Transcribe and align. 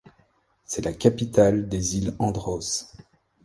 C'est 0.65 0.83
la 0.83 0.93
capitale 0.93 1.69
des 1.69 1.97
îles 1.97 2.15
Andros. 2.17 2.91